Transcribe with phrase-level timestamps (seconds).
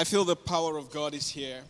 [0.00, 1.62] I feel the power of God is here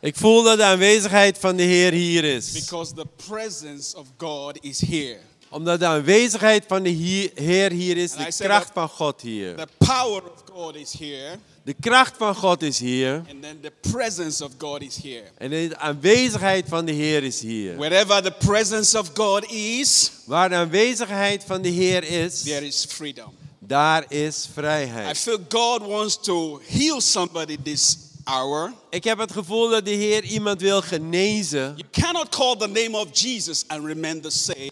[0.00, 2.52] Ik voel dat de aanwezigheid van de Heer hier is.
[2.52, 5.16] because the presence of God is here.
[5.48, 6.88] Omdat de aanwezigheid van de
[7.34, 9.54] Heer hier is, de kracht van God hier.
[9.56, 13.14] The power of God is here, De kracht van God is hier.
[13.14, 15.22] and then the presence of God is here.
[15.38, 17.76] En de aanwezigheid van de Heer is hier.
[17.76, 22.84] Wherever the presence of God is, Waar de aanwezigheid van de Heer is, there is
[22.88, 23.32] freedom.
[23.66, 25.18] Daar is I vrijheid.
[25.18, 28.72] feel God wants to heal somebody this hour.
[28.90, 31.74] Ik heb het gevoel dat de Heer iemand wil genezen.
[31.76, 34.70] You cannot call the name of Jesus and remain the same,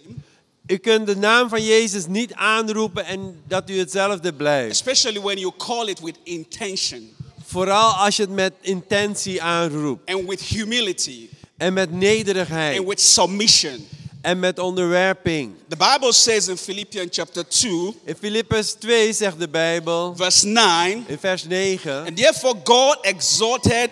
[0.67, 4.71] U kunt de naam van Jezus niet aanroepen en dat u hetzelfde blijft.
[4.71, 7.11] especially when you call it with intention
[7.47, 10.11] Vooral als je het met intentie aanroept.
[10.11, 12.79] and with humility En met nederigheid.
[12.79, 13.87] and with submission.
[14.23, 15.55] En met onderwerping.
[15.69, 21.05] The Bible says in Philippians chapter 2, In Filippus 2 zegt de Bijbel, verse 9,
[21.09, 22.07] in vers 9.
[22.07, 23.91] and therefore God exalted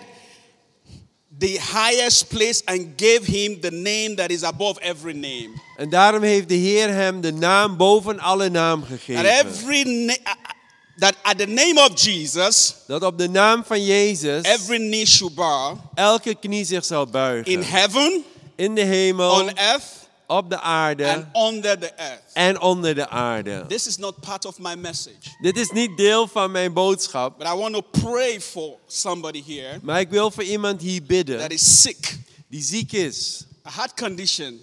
[1.39, 5.49] the highest place and gave him the name that is above every name.
[5.77, 9.25] En daarom heeft de Heer hem de naam boven alle naam That gegeven.
[9.25, 10.33] every na- uh,
[10.99, 15.35] that at the name of Jesus, Dat op de naam van Jezus every knee should
[15.35, 17.63] bow elke knie zich zal in buigen.
[17.63, 18.23] heaven,
[18.55, 19.83] In de hemel, on earth,
[20.31, 22.21] op de aarde and under the earth.
[22.33, 23.65] en onder de aarde.
[23.67, 27.37] This is not part of my message, Dit is niet deel van mijn boodschap.
[27.37, 31.39] but I want to pray for somebody here Maar ik wil voor iemand hier bidden
[31.39, 33.43] that is sick, die ziek is.
[33.67, 34.59] a heart condition.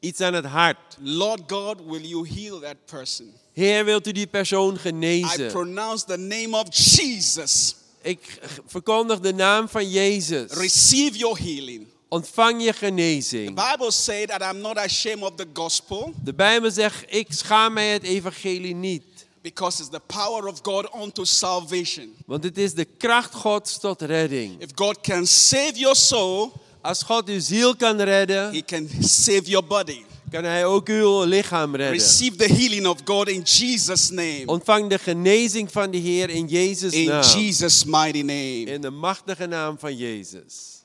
[0.00, 0.76] Iets aan het hart.
[1.00, 3.32] Lord God, will you heal that person?
[3.52, 5.50] Heer, wilt u die persoon I genezen?
[5.50, 7.74] pronounce the name of Jesus.
[8.02, 10.50] Ik verkondig de naam van Jezus.
[10.52, 11.86] Receive your healing.
[12.08, 13.46] Ontvang je The genezing.
[13.70, 17.88] Bible said that I'm not ashamed of the gospel De Bijbel zegt, ik schaam mij
[17.92, 19.02] het evangelie niet.
[19.42, 22.14] because it's the power of God unto salvation.
[22.26, 24.60] Want het is de kracht Gods tot redding.
[24.60, 29.42] If God can save your soul, Als God uw ziel kan redden, He can save
[29.44, 30.02] your body.
[30.30, 31.98] kan Hij ook uw lichaam redden.
[31.98, 34.42] Receive the healing of God in Jesus' name.
[34.46, 37.22] Ontvang de genezing van de Heer in Jezus' In naam.
[37.22, 38.64] Jesus' mighty name.
[38.64, 40.75] In de machtige naam van Jezus.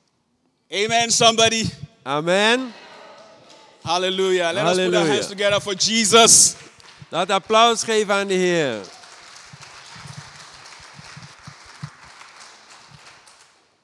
[0.74, 1.64] Amen, somebody.
[2.06, 2.74] Amen.
[3.84, 4.52] Hallelujah.
[4.54, 6.56] Let us put our hands together for Jesus.
[7.12, 8.82] Laat applaus geven aan de Heer.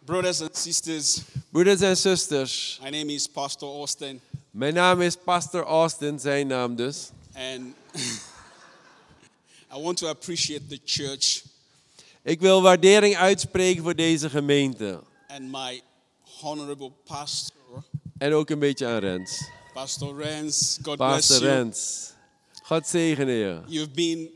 [0.05, 1.21] Brothers and sisters,
[1.51, 4.21] Broeders en zusters, my name is Pastor Austin,
[4.51, 7.09] mijn naam is Pastor Austin, zijn naam dus.
[7.35, 7.75] and
[9.75, 11.43] I want to appreciate the church
[12.23, 14.99] Ik wil waardering uitspreken voor deze gemeente.
[15.27, 15.81] and my
[16.41, 17.83] honorable pastor,
[18.17, 19.49] En ook een beetje aan Rens.
[19.73, 20.77] Pastor Rens.
[20.81, 21.63] God Pastor bless you.
[21.63, 22.11] Rens.
[22.63, 23.61] God zegene je.
[23.67, 24.29] You've been,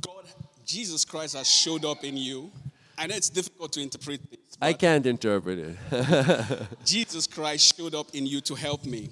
[0.00, 0.24] God,
[0.64, 2.50] Jesus Christ has showed up in you.
[2.98, 5.76] I know it's difficult to interpret this, I can't interpret it.
[6.84, 9.10] Jesus Christ showed up in you to help me.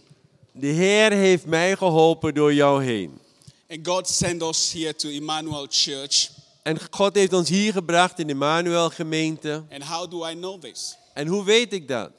[0.53, 3.19] De Heer heeft mij geholpen door jou heen.
[3.69, 6.31] And God sent us here to Emmanuel Church.
[6.63, 9.65] En God heeft ons hier gebracht in de Manuel gemeente.
[9.71, 10.97] And how do I know this?
[11.15, 12.11] En hoe weet ik dat?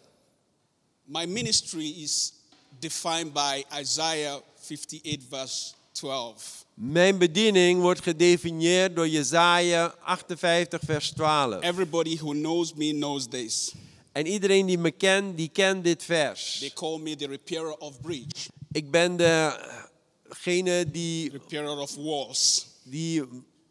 [1.12, 2.32] My ministry is
[2.80, 6.66] defined by Isaiah 58, verse 12.
[6.74, 11.62] Mijn bediening wordt gedefinieerd door Jesaja 58 vers 12.
[11.64, 13.72] Everybody who knows me knows this.
[14.12, 16.58] En iedereen die me kent, die kent dit vers.
[16.60, 23.24] They call me the repairer of bridge, Ik ben degene die, repairer of walls, die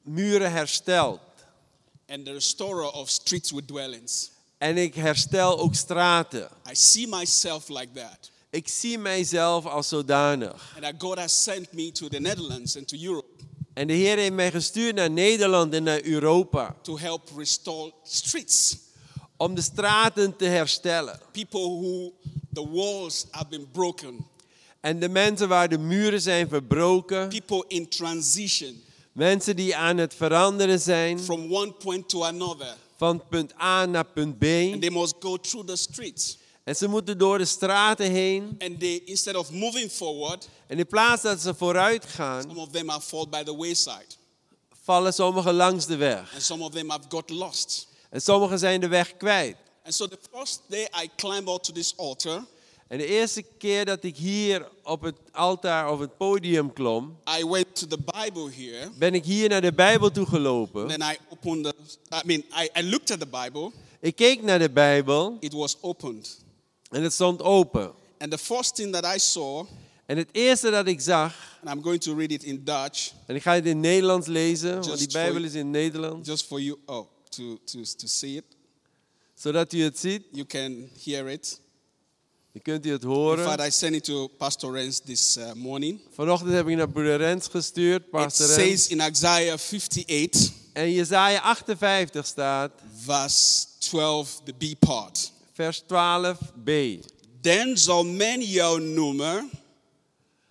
[0.02, 1.20] muren herstelt.
[2.08, 4.30] and the restorer of streets with dwellings.
[4.60, 6.48] En ik herstel ook straten.
[6.70, 8.30] I see myself like that.
[8.50, 10.72] Ik zie mijzelf als zodanig.
[10.74, 13.28] And that God has sent me to the Netherlands and to Europe
[13.74, 16.76] En de Heer heeft mij gestuurd naar Nederland en naar Europa.
[16.82, 18.76] to help restore streets.
[19.36, 21.20] Om de straten te herstellen.
[21.32, 22.12] People who
[22.52, 24.26] the walls have been broken.
[24.80, 27.28] En de mensen waar de muren zijn verbroken.
[27.28, 28.82] People in transition
[29.12, 31.20] Mensen die aan het veranderen zijn.
[31.20, 32.76] from one point to another.
[33.00, 34.44] Van punt A naar punt B.
[34.44, 36.38] And they must go through the streets.
[36.64, 38.56] En ze moeten door de straten heen.
[38.58, 42.68] And they, instead of moving forward, En in plaats dat ze vooruit gaan, some of
[42.70, 44.06] them have fallen by the wayside.
[44.82, 46.32] vallen sommigen langs de weg.
[46.34, 47.88] And some of them have got lost.
[48.10, 49.56] En sommigen zijn de weg kwijt.
[49.84, 52.44] And so the first day I climbed out to this altar,
[52.90, 57.44] En de eerste keer dat ik hier op het altaar of het podium klom, I
[57.44, 58.90] went to the Bible here.
[58.98, 60.88] ben ik hier naar de Bijbel toe gelopen.
[60.88, 61.74] Then I opened the,
[62.14, 63.70] I mean, I, I looked at the Bible.
[64.00, 66.38] Ik keek naar de Bijbel It was opened.
[66.90, 67.92] en het stond open.
[68.18, 69.66] And the first thing that I saw,
[70.06, 73.34] En het eerste dat ik zag, and I'm going to read it in Dutch, en
[73.34, 76.28] ik ga het in Nederlands lezen, want die Bijbel is in het Nederlands.
[76.28, 78.44] just for you oh, to, to, to see it.
[79.34, 80.22] zodat u het ziet.
[80.32, 81.60] You can hear it.
[82.52, 83.66] Dan kunt u het In fact, horen.
[83.66, 86.00] I sent it to Pastor Renz this uh, morning.
[86.14, 88.88] Vanochtend heb ik naar broeder Rens gestuurd, It pastor says Rens.
[88.88, 92.70] in Isaiah 58, En Jezaja 58 staat,
[93.04, 95.32] verse 12, the B part.
[95.52, 96.70] vers 12b.
[97.40, 99.50] Dan zal men jou noemen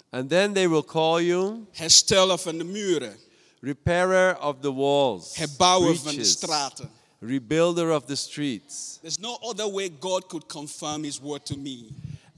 [0.10, 3.18] And then they will call you hersteller van de muren,
[3.62, 6.90] repairer of the walls, herbouwer van de straten.
[7.20, 8.98] Rebuilder of the streets.
[9.02, 11.86] There's no other way God could confirm his word to me.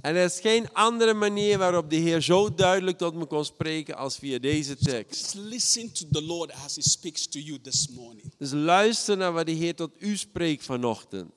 [0.01, 3.97] En er is geen andere manier waarop de Heer zo duidelijk tot me kon spreken
[3.97, 5.21] als via deze tekst.
[5.21, 8.31] Just listen to the Lord as he speaks to you this morning.
[8.37, 11.31] Dus luister naar wat de Heer tot u spreekt vanochtend.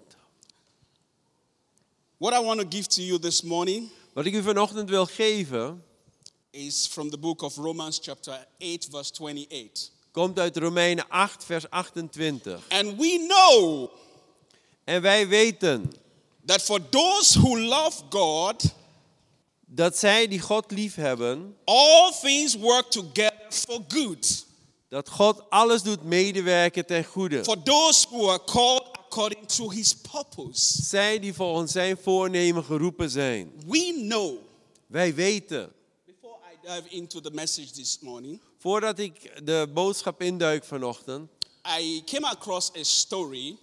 [2.17, 5.85] What I want to give to you this morning Wat ik u vanochtend wil geven,
[6.50, 9.91] is from the book of Romans, chapter 8, verse 28.
[10.14, 12.61] Komt uit Romeinen 8, vers 28.
[12.69, 13.90] And we know
[14.84, 15.93] En wij weten
[16.44, 18.75] that for those who love God,
[19.66, 24.46] dat zij die God liefhebben, all things work together for good.
[24.88, 27.44] dat God alles doet medewerken ten goede.
[27.44, 30.82] For those who are called according to his purpose.
[30.82, 33.52] Zij die volgens zijn voornemen geroepen zijn.
[33.67, 34.37] We know.
[34.87, 35.72] Wij weten.
[36.64, 41.31] Dive into the message this morning, Voordat ik de boodschap induik vanochtend,
[41.81, 43.56] I came across a story,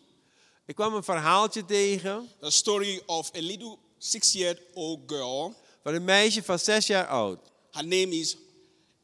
[0.66, 5.56] ik kwam een verhaaltje tegen the story of a little six-year-old girl.
[5.84, 7.40] van een meisje van zes jaar oud.
[7.72, 8.38] Her name is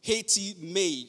[0.03, 1.07] Haiti May.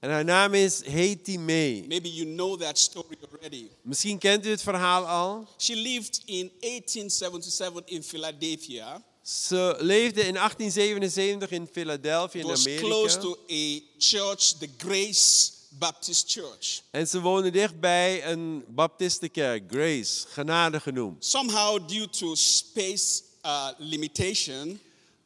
[0.00, 1.84] En haar naam is Haiti May.
[1.88, 3.68] Maybe you know that story already.
[3.82, 5.48] Misschien kent u het verhaal al.
[5.58, 9.02] She lived in 1877 in Philadelphia.
[9.24, 13.20] Ze leefde in 1877 in Philadelphia It in was close Amerika.
[13.20, 16.82] to a church, the Grace Baptist Church.
[16.90, 21.24] En ze woonde dichtbij een baptistenkerk, Grace, genade genoemd.
[21.24, 24.80] Somehow, due to space uh, limitation,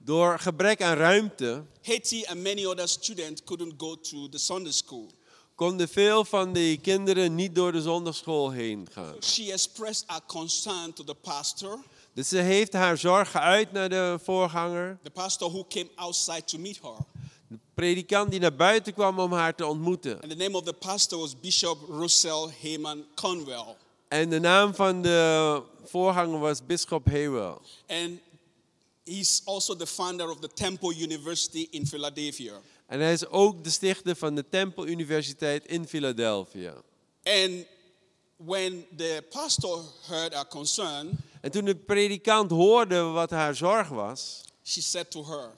[0.04, 5.06] Door gebrek aan ruimte Haiti and many other students couldn't go to the Sunday school.
[5.54, 9.14] konden veel van die kinderen niet door de zondagschool heen gaan.
[9.22, 11.78] She expressed her concern to the pastor,
[12.18, 14.98] Dus ze heeft haar zorg geuit naar de voorganger.
[15.02, 16.96] the pastor who came outside to meet her.
[17.48, 20.20] De predikant die naar buiten kwam om haar te ontmoeten.
[20.20, 23.76] And the name of the pastor was Bishop Russell Heyman Conwell.
[24.08, 27.56] En de naam van de voorganger was Bisschop Haywell.
[27.86, 28.18] And
[29.04, 32.60] he's also the founder of the Temple University in Philadelphia.
[32.86, 36.74] En hij is ook de stichter van de Temple Universiteit in Philadelphia.
[37.22, 37.66] And
[38.36, 41.18] when the pastor heard her concern,
[41.48, 45.50] En toen de predikant hoorde wat haar zorg was, she said to her,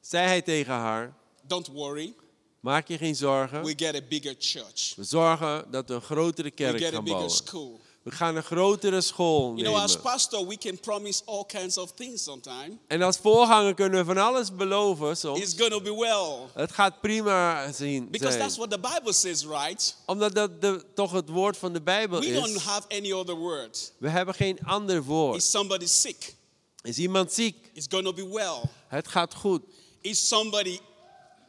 [0.00, 2.14] zei hij tegen haar: Don't worry,
[2.60, 3.64] Maak je geen zorgen.
[3.64, 4.92] we get a bigger church.
[4.96, 7.30] We zorgen dat we een grotere We kerk a gaan bigger bouwen.
[7.30, 7.80] school.
[8.08, 10.10] We gaan een grotere school You know, as nemen.
[10.12, 12.74] pastor, we can promise all kinds of things sometimes.
[12.86, 15.54] En als voorganger kunnen we van alles beloven It's soms.
[15.56, 16.48] going to be well.
[16.62, 18.42] Het gaat prima zien Because zijn.
[18.42, 19.96] that's what the Bible says, right?
[20.06, 22.62] Omdat dat de, toch het woord van de Bijbel We don't is.
[22.62, 23.92] have any other word.
[23.98, 25.36] We hebben geen ander woord.
[25.36, 26.34] Is somebody sick?
[26.82, 27.70] Is iemand ziek?
[27.72, 28.60] It's going to be well.
[28.86, 29.62] Het gaat goed.
[30.00, 30.78] Is somebody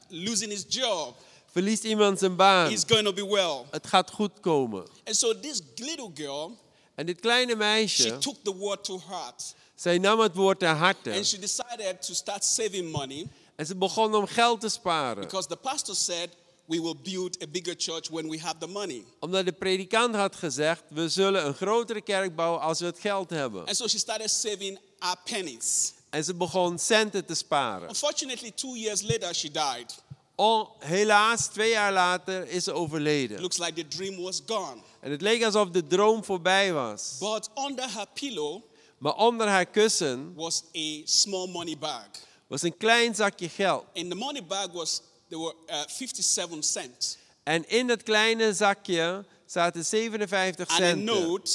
[0.07, 1.15] losing his job?
[1.51, 2.71] Verliest iemand zijn baan?
[2.71, 3.65] It's going to be well.
[3.71, 4.85] Het gaat goed komen.
[5.05, 6.57] And so this little girl,
[6.95, 9.53] En dit kleine she meisje, took the word to heart.
[9.75, 11.11] zij nam het woord ter harte.
[11.13, 15.21] And she decided to start saving money En ze begon om geld te sparen.
[15.23, 16.29] because the pastor said,
[16.65, 19.03] we will build a bigger church when we have the money.
[19.19, 23.29] Omdat de predikant had gezegd, we zullen een grotere kerk bouwen als we het geld
[23.29, 23.65] hebben.
[23.65, 25.93] And so she started saving her pennies.
[26.09, 27.87] En ze begon centen te sparen.
[27.89, 29.97] Unfortunately, two years later, she died.
[30.41, 33.41] Oh, helaas, twee jaar later is ze overleden.
[33.41, 34.81] Looks like the dream was gone.
[34.99, 37.15] En het leek alsof de droom voorbij was.
[37.19, 38.61] But under her pillow
[38.97, 42.07] Maar onder haar kussen was a small money bag.
[42.47, 43.85] was een klein zakje geld.
[43.93, 49.25] In the money bag was there were uh, 57 cents En in dat kleine zakje
[49.45, 51.03] zaten 57 and a centen.
[51.05, 51.51] note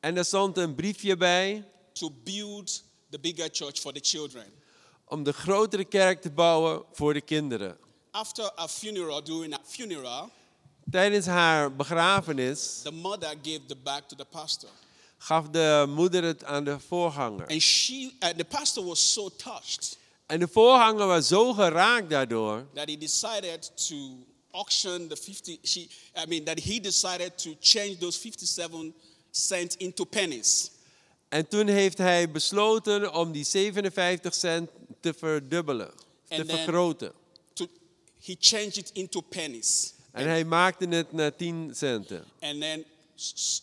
[0.00, 4.46] En er stond een briefje bij to build the bigger church for the children.
[5.04, 7.84] om de grotere kerk te bouwen voor de kinderen.
[8.16, 10.30] After a funeral, during a funeral,
[10.90, 14.68] Tijdens haar begrafenis the mother gave the bag to the pastor.
[15.18, 17.46] gaf de moeder het aan de voorganger.
[17.46, 17.92] And she,
[18.22, 22.96] uh, the pastor was so touched En de voorganger was zo geraakt daardoor that he
[22.98, 23.96] decided to
[24.50, 25.80] auction the 50, she,
[26.14, 28.92] I mean, that he decided to change those 57
[29.30, 30.70] cents into pennies.
[31.28, 34.70] En toen heeft hij besloten om die 57 cent
[35.00, 35.90] te verdubbelen,
[36.28, 37.12] te And then- vergroten.
[38.26, 42.24] He changed it into pennies En hij maakte het naar 10 centen.
[42.40, 42.84] and then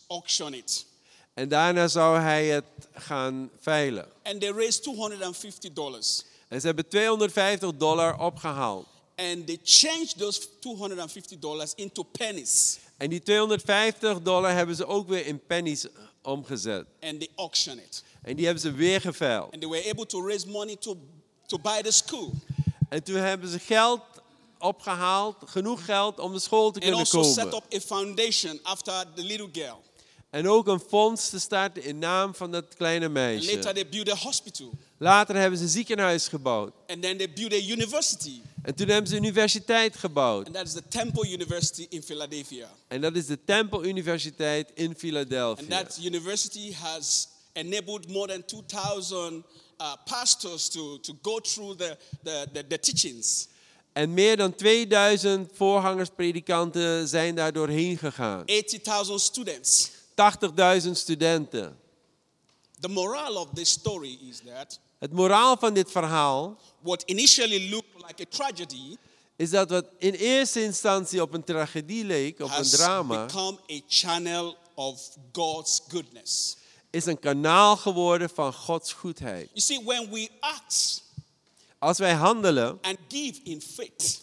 [0.08, 0.86] auction it.
[1.34, 4.06] En daarna zou hij het gaan veilen.
[4.24, 6.26] And they raised $250.
[6.48, 8.86] En ze hebben 250 dollar opgehaald.
[9.16, 12.78] And they changed those $250 into pennies.
[12.98, 15.86] En die 250 dollar hebben ze ook weer in pennies
[16.22, 16.86] omgezet.
[17.02, 18.04] And they auctioned it.
[18.22, 19.52] En die hebben ze weer geveild.
[19.52, 20.98] And they were able to raise money to,
[21.46, 22.32] to buy the school.
[22.90, 24.02] En toen hebben ze geld
[24.64, 27.56] opgehaald, genoeg geld om de school te And kunnen also set komen.
[27.72, 29.82] up a foundation after the little girl.
[30.30, 33.74] En ook een fonds te starten in naam van dat kleine And later meisje.
[33.74, 34.72] they built a hospital.
[34.98, 36.74] Later hebben ze een ziekenhuis gebouwd.
[36.88, 38.42] And then they built a university.
[38.64, 40.46] En toen hebben ze een universiteit gebouwd.
[40.46, 42.70] And that is the Temple University in Philadelphia.
[42.88, 45.68] En dat is de Temple Universiteit in And Philadelphia.
[45.84, 49.44] that university has enabled more than 2,000
[49.82, 53.48] uh, pastors to, to go through the, the, the, the teachings.
[53.94, 58.46] En meer dan 2000 voorgangerspredikanten zijn daar doorheen gegaan.
[58.46, 59.92] 80,000 students.
[60.86, 61.78] 80.000 studenten.
[62.80, 68.08] The moral of this story is that Het moraal van dit verhaal what initially looked
[68.08, 68.98] like a tragedy
[69.36, 73.80] is dat wat in eerste instantie op een tragedie leek, op een drama, become a
[73.88, 76.58] channel of God's goodness.
[76.90, 79.50] is een kanaal geworden van Gods goedheid.
[79.54, 81.03] You see, when we act
[81.84, 84.22] Als wij handelen and give in faith,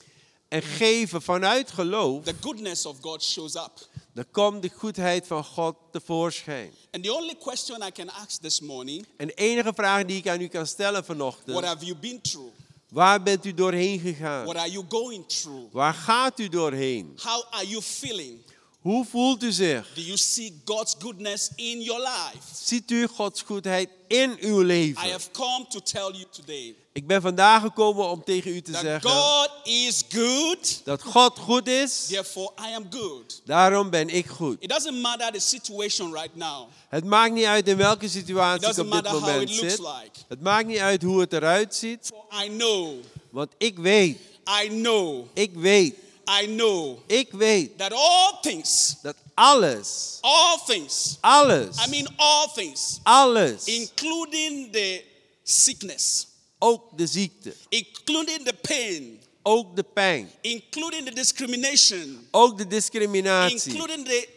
[0.49, 3.89] en geven vanuit geloof, the goodness of God shows up.
[4.15, 6.73] dan komt de goedheid van God tevoorschijn.
[6.91, 10.29] And the only question I can ask this morning En de enige vraag die ik
[10.29, 12.53] aan u kan stellen what vanochtend, have you been through?
[12.89, 14.45] waar bent u doorheen gegaan?
[14.45, 15.73] What are you going through?
[15.73, 17.19] Waar gaat u doorheen?
[17.23, 18.39] How are you feeling?
[18.81, 19.93] Hoe voelt u zich?
[19.95, 22.65] Do you see God's goodness in your life?
[22.65, 25.11] Ziet u Gods goedheid in uw I leven?
[25.11, 28.81] have come to tell you today Ik ben vandaag gekomen om tegen u te that
[28.81, 33.41] zeggen God is good, dat God goed is, therefore I am good.
[33.45, 34.57] daarom ben ik goed.
[34.63, 36.69] It doesn't matter the situation right now.
[36.89, 39.79] Het maakt niet uit in welke It situatie ik op dit moment zit.
[39.79, 40.11] like.
[40.29, 42.95] Het maakt niet uit hoe het eruit ziet, For I know,
[43.31, 44.19] want ik weet,
[44.65, 45.95] I know, ik weet,
[46.43, 52.49] I know ik weet that all things, dat alles, all things, alles, I mean all
[52.55, 55.05] things, alles, including the
[55.43, 56.27] sickness,
[56.63, 63.73] ook de ziekte, including the pain, ook de pijn, including the discrimination, ook de discriminatie,
[63.73, 64.29] including the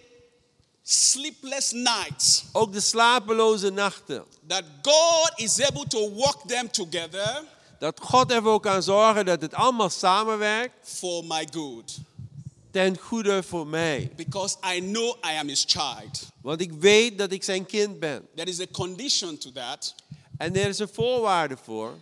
[0.83, 4.23] sleepless nights, ook de slapeloze nachten.
[4.47, 7.43] that God is able to work them together
[7.79, 11.97] Dat God ervoor kan zorgen dat het allemaal samenwerkt for my good.
[12.71, 14.11] ten goede voor mij.
[14.15, 16.21] Because I know I am his child.
[16.41, 18.27] Want ik weet dat ik zijn kind ben.
[18.35, 19.95] There is a condition to that,
[20.37, 21.97] En er is een voorwaarde voor.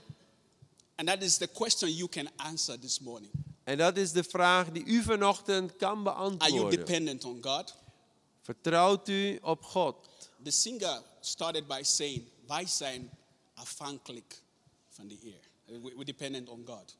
[1.01, 3.31] And that is the question you can answer this morning.
[3.63, 6.79] En dat is de vraag die u vanochtend kan Are you beantwoorden.
[6.79, 7.74] dependent on God?
[8.41, 9.96] Vertrouwt u op God?
[10.43, 13.10] The singer started by saying, Wij zijn
[13.53, 14.41] afhankelijk
[14.89, 15.39] van de Heer.
[15.70, 16.96] Uh, we- We're dependent on God.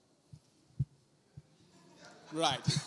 [2.32, 2.66] Right.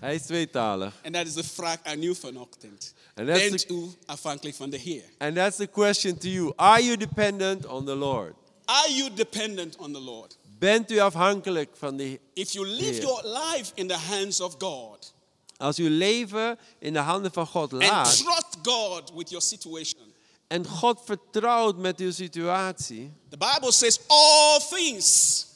[0.00, 0.94] Hij is tweetalig.
[1.02, 2.94] En dat is de vraag aan u vanochtend.
[3.14, 5.04] En dat is Bent u afhankelijk van de Heer?
[5.18, 6.52] And that's the question to you.
[6.56, 8.34] Are you dependent on the Lord?
[8.70, 10.36] Are you dependent on the Lord?
[10.58, 13.02] Bent u afhankelijk van de If you live Heer.
[13.02, 15.12] your life in the hands of God
[15.56, 20.12] Als uw leven in de handen van God and laat trust God with your situation,
[20.46, 25.46] en God vertrouwt met uw situatie, the Bible says all things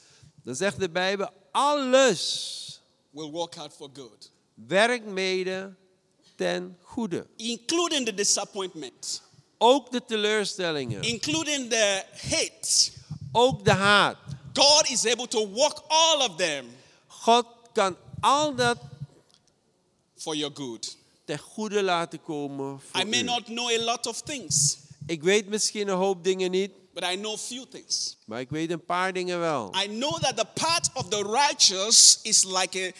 [0.43, 2.79] dan zegt de Bijbel alles
[3.11, 4.31] will work out for good,
[4.67, 5.75] werkt mede
[6.35, 7.27] ten goede.
[7.35, 9.21] including the disappointment,
[9.57, 12.91] Ook de teleurstellingen, including the hate.
[13.35, 14.17] Ook de haat.
[14.53, 16.65] God is able to work all of them
[17.07, 18.77] God kan al dat
[20.17, 20.97] for your good.
[21.25, 23.23] ten goede laten komen voor I may u.
[23.23, 24.77] not know a lot of things,
[25.07, 28.17] Ik weet misschien een hoop dingen niet, but I know few things.
[28.25, 29.73] maar ik weet een paar dingen wel.
[29.83, 32.93] I know that the path of the righteous is like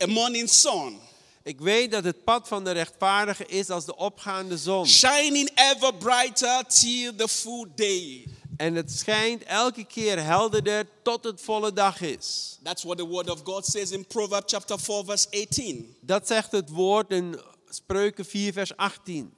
[0.00, 0.98] a, a morning sun,
[1.42, 4.86] Ik weet dat het pad van de rechtvaardige is als de opgaande zon.
[4.86, 8.26] shining ever brighter till the full day.
[8.58, 12.58] En het schijnt elke keer helderder tot het volle dag is.
[12.62, 15.96] That's what the word of God says in Proverbs chapter 4 verse 18.
[16.00, 19.34] Dat zegt het woord in Spreuken 4 vers 18.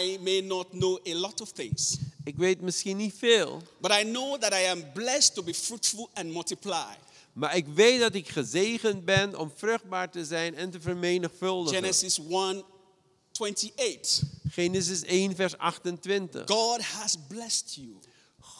[0.00, 4.02] I may not know a lot of things, Ik weet misschien niet veel, but I
[4.02, 6.96] know that I am blessed to be fruitful and multiply.
[7.32, 11.78] maar ik weet dat ik gezegend ben om vruchtbaar te zijn en te vermenigvuldigen.
[11.78, 12.64] Genesis 1
[13.40, 14.22] 28.
[14.50, 16.42] Genesis 1 vers 28.
[16.46, 17.96] God has blessed you.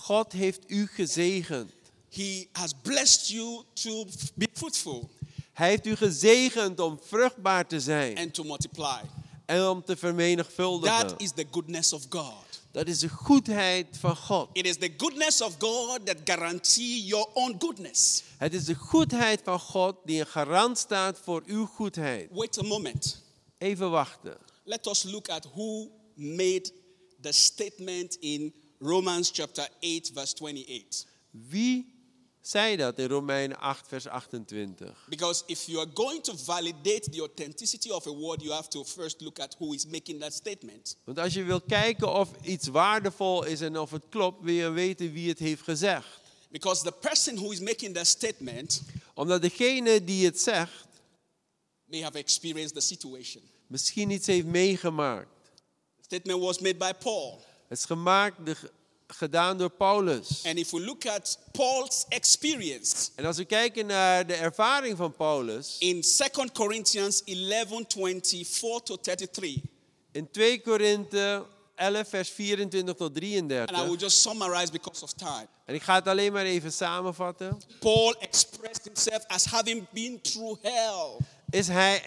[0.07, 1.71] God heeft u gezegend.
[2.11, 5.11] He has blessed you to be fruitful
[5.53, 9.01] Hij heeft u gezegend om vruchtbaar te zijn and to multiply.
[9.47, 11.07] en om te vermenigvuldigen.
[11.07, 12.35] That is the goodness of God.
[12.71, 14.49] Dat is de goedheid van God.
[14.53, 18.23] It is the goodness of God that guarantee your own goodness.
[18.37, 22.29] Het is de goedheid van God die een garant staat voor uw goedheid.
[22.33, 23.23] Wait a moment.
[23.59, 24.37] Even wachten.
[24.65, 26.73] Let us look at who made
[27.21, 31.05] the statement in Romans chapter 8 verse 28.
[31.31, 31.95] Wie
[32.41, 35.07] zei dat in Romeinen 8, vers 28?
[35.09, 38.85] Because if you are going to validate the authenticity of a word, you have to
[38.85, 40.97] first look at who is making that statement.
[41.05, 44.71] Want als je wil kijken of iets waardevol is en of het klopt, wil je
[44.71, 46.21] weten wie het heeft gezegd.
[46.51, 48.83] Because the person who is making that statement
[49.15, 50.87] Omdat degene die het zegt
[51.85, 53.43] may have experienced the situation.
[53.67, 55.29] misschien iets heeft meegemaakt.
[55.97, 57.45] The statement was made by Paul.
[57.69, 58.57] Het is gemaakt, de,
[59.07, 60.43] gedaan door Paulus.
[60.45, 65.13] And if we look at Paul's experience En als we kijken naar de ervaring van
[65.13, 69.57] Paulus, in 2 Corinthians 11 24 to 33,
[70.13, 71.45] in 2 Korinthe
[71.77, 73.87] 11, vers 24 tot and I 33.
[73.87, 75.47] will just summarize because of time.
[75.65, 77.61] En ik ga het alleen maar even samenvatten.
[77.81, 81.17] Paul expressed himself as having been through hell.
[81.51, 82.03] Is hij,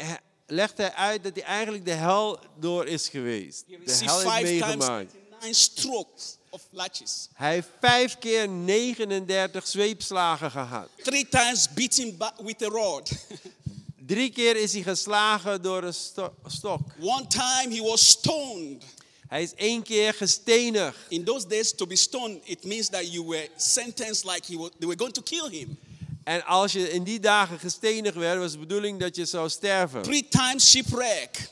[0.48, 3.66] legt hij uit dat hij eigenlijk de hel door is geweest.
[3.68, 5.14] De hel times meegemaakt.
[5.40, 7.30] 99 strokes of latches.
[7.34, 10.90] Hij heeft vijf keer 39 zweepslagen gehad.
[11.04, 13.12] Three times beaten with a rod.
[14.08, 16.80] Drie keer is hij geslagen door een sto- stok.
[17.02, 18.84] One time he was stoned.
[19.28, 20.98] Hij is één keer gestenigd.
[21.08, 24.70] In those days, to be stoned, it means that you were sentenced like he was,
[24.80, 25.80] they were going to kill him.
[26.24, 30.02] En als je in die dagen gestenigd werd, was de bedoeling dat je zou sterven.
[30.02, 31.50] Three times shipwreck.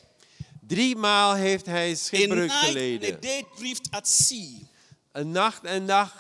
[0.68, 3.22] Drie maal heeft hij schipbreuk and a geleden.
[3.22, 4.50] day drift at sea.
[5.12, 6.14] Een nacht en dag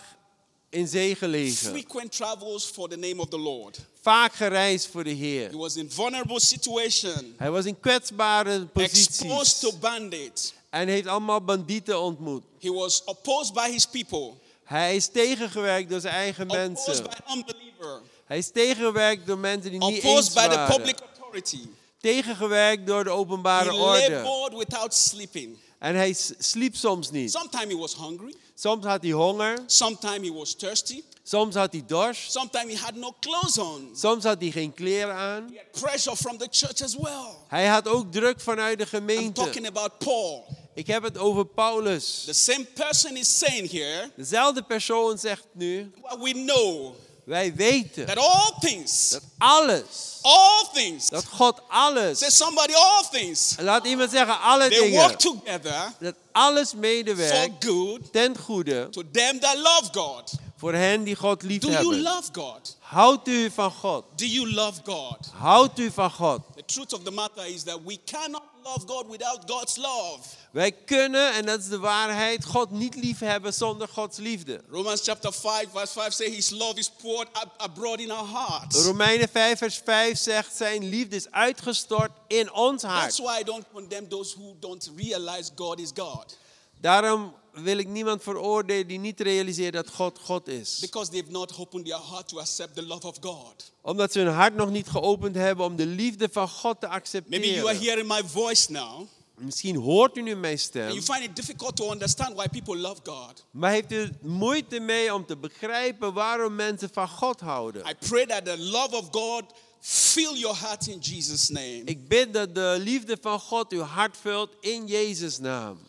[0.69, 1.69] in zee gelegen.
[1.69, 3.79] Frequent travels for the name of the Lord.
[4.01, 5.57] Vaak gereisd voor de He Heer.
[5.57, 7.33] was in vulnerable situation.
[7.37, 9.59] Hij was in kwetsbare Exposed posities.
[9.59, 10.53] to bandits.
[10.69, 12.43] En heeft allemaal bandieten ontmoet.
[12.59, 14.33] He was opposed by his people.
[14.63, 17.03] Hij is tegengewerkt door zijn eigen Opposed mensen.
[17.03, 18.01] by unbeliever.
[18.25, 20.75] Hij is tegengewerkt door mensen die niet Opposed eens by the waren.
[20.75, 21.59] public authority.
[22.01, 24.11] Tegengewerkt door de He openbare orde.
[24.11, 25.57] labored without sleeping.
[25.79, 27.31] En hij sliep soms niet.
[27.31, 28.35] Sometimes he was hungry.
[28.55, 29.57] Soms had hij honger.
[29.65, 31.03] Sometimes he was thirsty.
[31.23, 32.31] Soms had hij dorst.
[32.31, 33.89] Sometimes he had no clothes on.
[33.95, 35.43] Soms had hij geen kleren aan.
[35.53, 37.27] He had pressure from the church as well.
[37.47, 39.41] Hij had ook druk vanuit de I'm gemeente.
[39.41, 40.45] talking about Paul.
[40.73, 42.23] Ik heb het over Paulus.
[42.25, 46.93] The same person is saying here, Dezelfde persoon zegt nu, well, we know
[47.27, 53.03] wij weten that all things, dat alles, all things, dat God say alles, somebody, all
[53.11, 58.37] things, laat iemand zeggen alle they work dingen, together dat alles for medewerkt good ten
[58.37, 60.31] goede to them that love God.
[60.57, 62.77] Voor hen die God lief Do you love God?
[62.79, 64.03] Houdt u van God.
[64.15, 65.17] Do you love God?
[65.33, 66.41] Houdt u van God.
[66.55, 70.19] The truth of the matter is that we cannot love God without God's love.
[70.51, 74.61] Wij kunnen, en dat is de waarheid, God niet lief hebben zonder Gods liefde.
[74.69, 78.85] Romans chapter 5, verse 5 says his love is poured ab- abroad in our hearts.
[78.85, 83.17] Romeinen 5 vers 5 zegt, zijn liefde is uitgestort in ons That's hart.
[83.17, 86.37] why I don't condemn those who don't realize God is God.
[86.81, 90.77] Daarom wil ik niemand veroordelen die niet realiseert dat God God is.
[90.79, 93.71] Because they've not opened their heart to accept the love of God.
[93.81, 97.07] Omdat ze hun hart nog niet geopend hebben om de liefde van God te Maybe
[97.07, 97.81] you are accepteren.
[97.87, 101.91] hearing my voice now, Misschien hoort u nu mijn stem, you find it difficult to
[101.91, 103.43] understand why people love God.
[103.51, 107.85] maar heeft u moeite mee om te begrijpen waarom mensen van God houden.
[107.89, 109.43] I pray that the love of God
[109.79, 111.81] fill your heart in Jesus' name.
[111.85, 115.79] Ik bid dat de liefde van God uw hart vult in Jezus' naam.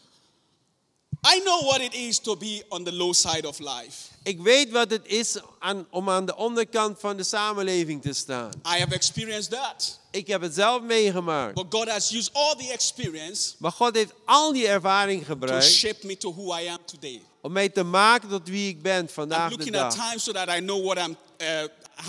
[1.26, 3.96] I know what it is to be on the low side of life.
[4.22, 8.50] Ik weet wat het is aan- om aan de onderkant van de samenleving te staan.
[8.66, 9.98] I have experienced that.
[10.11, 11.54] Ik heb het zelf meegemaakt.
[11.54, 15.64] But God has used all the experience Maar God heeft al die ervaring to gebruikt
[15.64, 17.22] shape me to who I am today.
[17.42, 20.07] om mij te maken tot wie ik ben I'm vandaag de looking at dag.
[20.09, 21.46] time so that I know what I'm, uh,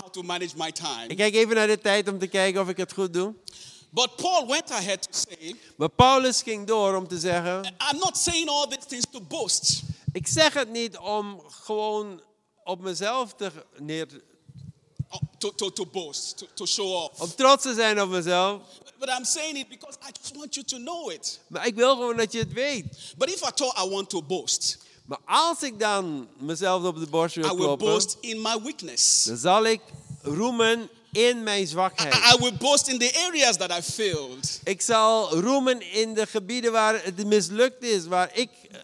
[0.00, 1.06] how to manage my time.
[1.08, 3.34] Ik kijk even naar de tijd om te kijken of ik het goed doe.
[3.92, 8.16] But Paul went ahead to say, Maar Paulus ging door om te zeggen: I'm not
[8.16, 9.82] saying all these things to boast.
[10.12, 12.20] Ik zeg het niet om gewoon
[12.64, 14.18] op mezelf te neer, uh,
[15.38, 17.20] To, to, to boast, to, to show off.
[17.20, 18.60] om trots te zijn op mezelf.
[18.98, 21.40] But I'm saying it because I just want you to know it.
[21.46, 23.14] Maar ik wil gewoon dat je het weet.
[23.16, 27.06] But if at all I want to boast, Maar als ik dan mezelf op de
[27.06, 29.24] borst I wil will kloppen, boast in my weakness.
[29.24, 29.80] dan zal ik
[30.22, 32.14] roemen in mijn I, zwakheid.
[32.14, 34.60] I will boast in the areas that I failed.
[34.64, 38.78] Ik zal roemen in de gebieden waar het mislukt is, waar ik eh,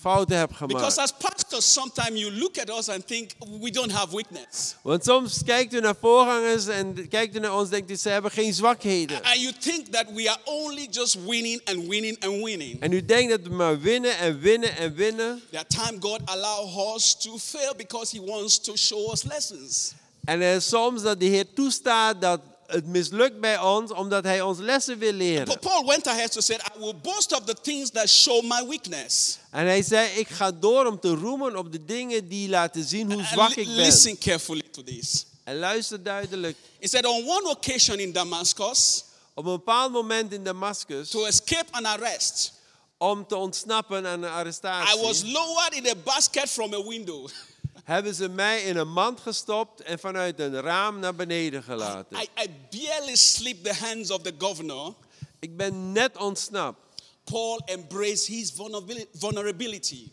[0.00, 0.98] fouten heb Because gemaakt.
[0.98, 4.74] as pastors, sometimes you look at us and think we don't have weakness.
[4.82, 8.08] Want soms kijkt u naar voorgangers en kijkt u naar ons en denkt u, ze
[8.08, 9.22] hebben geen zwakheden.
[9.22, 12.80] And you think that we are only just winning and winning and winning.
[12.80, 15.42] En u denkt dat we maar winnen en winnen en winnen.
[15.50, 19.92] There are times God allow us to fail because He wants to show us lessons.
[20.24, 24.42] En er is soms dat de Heer toestaat dat het mislukt bij ons, omdat Hij
[24.42, 25.58] ons lessen wil leren.
[25.58, 29.38] Paul went ahead to say, I will boast of the things that show my weakness.
[29.50, 33.12] En hij zei, ik ga door om te roemen op de dingen die laten zien
[33.12, 33.74] hoe zwak ik ben.
[33.74, 35.26] listen carefully to this.
[35.44, 36.56] En luister duidelijk.
[36.80, 39.04] He said, On one occasion in Damascus,
[39.34, 42.52] Op een bepaald moment in Damascus, to escape an arrest,
[42.98, 47.28] om te ontsnappen aan een I was arrestatie, lowered in a basket from a window.
[47.84, 52.16] hebben ze mij in een mand gestopt en vanuit een raam naar beneden gelaten.
[52.18, 54.92] I, I barely slipped the hands of the governor.
[55.38, 56.78] Ik ben net ontsnapt.
[57.24, 60.10] Paul embraced his vulnerabili- vulnerability.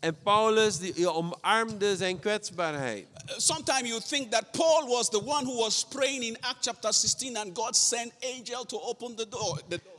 [0.00, 3.06] En Paulus die omarmde zijn kwetsbaarheid.
[3.30, 6.92] Uh, Sometimes you think that Paul was the one who was praying in Acts chapter
[6.92, 9.60] 16 and God sent angel to open the door.
[9.68, 9.93] The door.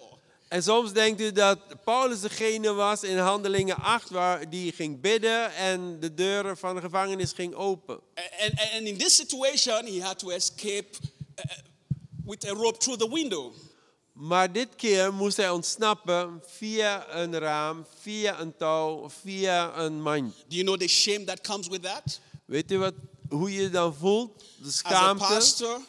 [0.48, 5.54] En soms denkt u dat Paulus degene was in Handelingen 8 waar die ging bidden
[5.56, 8.00] en de deuren van de gevangenis ging open.
[8.74, 10.88] And in this situation, he had to escape
[11.40, 11.46] uh,
[12.26, 13.54] with a rope through the window.
[14.14, 20.34] Maar dit keer moest hij ontsnappen via een raam, via een touw, via een mand.
[20.48, 22.20] Do you know the shame that comes with that?
[22.46, 22.94] Weet u wat,
[23.30, 24.40] hoe je dan voelt?
[24.40, 25.80] De As a schaamte pastor,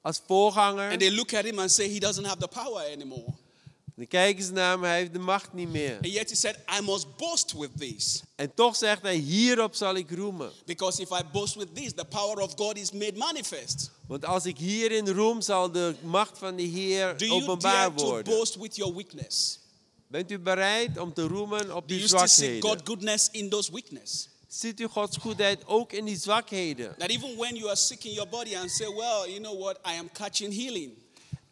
[0.00, 0.90] als voorganger.
[0.90, 3.24] and they look at him and say he doesn't have the power anymore.
[4.02, 5.94] Dan kijken ze naar hem, hij heeft de macht niet meer.
[5.94, 8.22] And yet he said, I must boast with this.
[8.34, 10.50] En toch zegt hij, hierop zal ik roemen.
[10.64, 13.90] Because if I boast with this, the power of God is made manifest.
[14.06, 17.94] Want als ik hierin roem, zal de macht van de Heer Do you openbaar dare
[17.94, 18.34] to worden.
[18.34, 19.58] boast with your weakness?
[20.06, 22.68] Bent u bereid om te roemen op Do die you still see zwakheden?
[22.68, 24.28] God's goodness in those weakness?
[24.48, 26.94] Ziet u Gods goedheid ook in die zwakheden?
[26.98, 29.76] That even when you are sick in your body and say, well, you know what,
[29.76, 30.92] I am catching healing.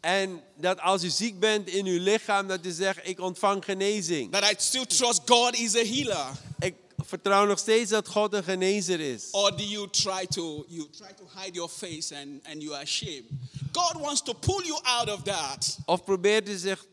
[0.01, 4.31] En dat als u ziek bent in uw lichaam, dat u zegt, ik ontvang genezing.
[4.31, 6.27] That I still trust God is a healer.
[6.59, 9.27] Ik vertrouw nog steeds dat God een genezer is.
[9.31, 12.83] Or do you try to you try to hide your face and, and you are
[12.83, 13.29] ashamed?
[13.71, 15.77] God wants to pull you out of that.
[15.85, 16.85] Of probeert u zich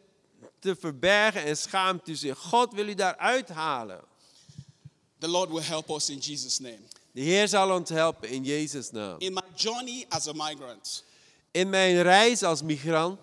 [0.58, 2.38] te verbergen en schaamt u zich.
[2.38, 4.00] God wil u daaruit halen.
[5.18, 6.80] The Lord will help us in Jesus' name.
[7.12, 9.18] De Heer zal ons helpen in Jezus' naam.
[9.18, 11.04] In my journey as a migrant,
[11.58, 13.18] In mijn reis als migrant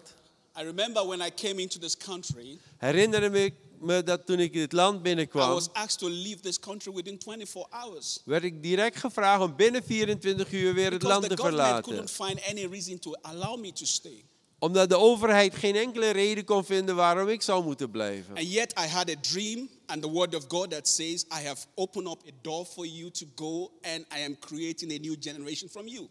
[0.60, 4.72] I remember when I came into this country, herinner ik me dat toen ik dit
[4.72, 8.20] land I binnenkwam, was asked to leave this country within 24 hours.
[8.26, 11.84] werd ik direct gevraagd om binnen 24 uur weer het land te verlaten.
[11.84, 14.26] couldn't find any reason to allow me to stay.
[14.60, 18.36] Omdat de overheid geen enkele reden kon vinden waarom ik zou moeten blijven.
[18.36, 21.66] And yet I had a dream and the word of God that says, I have
[21.76, 25.70] opened up a door for you to go and I am creating a new generation
[25.70, 26.08] from you.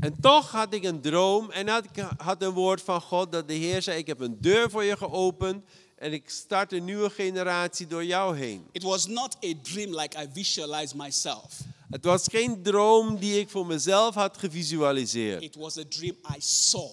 [0.00, 3.48] En toch had ik een droom en had ik had een woord van God dat
[3.48, 5.64] de Heer zei, ik heb een deur voor je geopend
[5.96, 8.66] en ik start een nieuwe generatie door jou heen.
[8.72, 11.60] It was not a dream like I visualized myself.
[11.90, 15.42] Het was geen droom die ik voor mezelf had gevisualiseerd.
[15.42, 16.90] It was a dream I saw.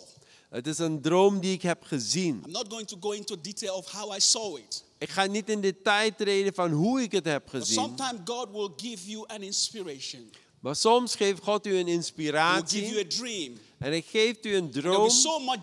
[0.50, 2.41] Het is een droom die ik heb gezien.
[2.46, 4.84] I'm not going to go into detail of how I saw it.
[4.98, 7.76] Ik ga niet in detail treden van hoe ik het heb But gezien.
[7.76, 10.32] sometimes God will give you an inspiration.
[10.65, 13.60] Maar soms geeft God u een will give you inspiratie a dream.
[13.78, 15.10] en hij geeft u een droom.
[15.10, 15.60] so much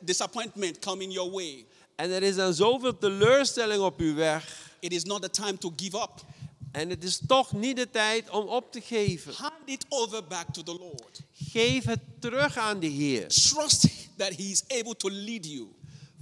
[0.00, 1.66] disappointment coming your way.
[1.96, 4.70] En er is dan zoveel teleurstelling op uw weg.
[4.80, 6.24] It is not the time to give up.
[6.72, 9.34] En het is toch niet de tijd om op te geven.
[9.34, 11.20] Hand it over back to the Lord.
[11.32, 13.28] Geef het terug aan de Heer.
[13.28, 15.68] Trust that He is able to lead you.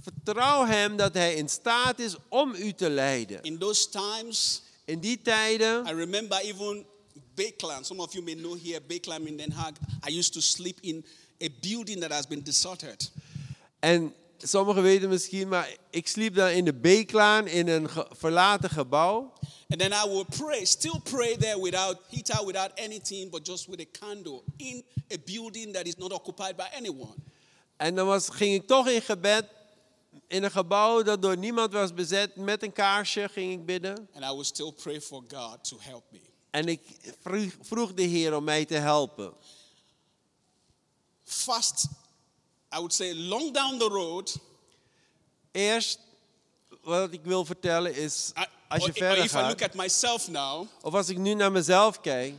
[0.01, 3.43] Vertrouw Hem dat Hij in staat is om u te leiden.
[3.43, 6.85] In those times, In die tijden, I remember even
[7.41, 7.85] Bakeland.
[7.85, 9.75] Some of you may know here Bakeland in Den Haag.
[10.09, 11.03] I used to sleep in
[11.41, 13.11] a building that has been deserted.
[13.79, 18.69] en sommigen weten misschien, maar ik sliep dan in de Beeklaan in een ge- verlaten
[18.69, 19.33] gebouw.
[19.69, 23.79] And then I would pray, still pray there without heater, without anything, but just with
[23.79, 27.13] a candle in a building that is not occupied by anyone.
[27.77, 29.45] En dan was, ging ik toch in gebed
[30.27, 32.35] in een gebouw dat door niemand was bezet.
[32.35, 34.07] Met een kaarsje ging ik bidden.
[34.13, 36.19] And I would still pray for God to help me.
[36.57, 36.81] En ik
[37.21, 39.33] vroeg, vroeg de Heer om mij te helpen.
[41.23, 41.85] Fast,
[42.73, 44.37] I would say, long down the road,
[45.51, 45.99] Eerst,
[46.81, 48.31] wat ik wil vertellen is,
[48.67, 51.17] als je or- or verder if I look gaat, at myself now, of als ik
[51.17, 52.33] nu naar mezelf kijk,